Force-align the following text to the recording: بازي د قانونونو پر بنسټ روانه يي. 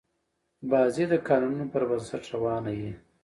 بازي 0.69 1.05
د 1.09 1.13
قانونونو 1.27 1.65
پر 1.73 1.81
بنسټ 1.89 2.23
روانه 2.33 2.71
يي. 2.79 2.91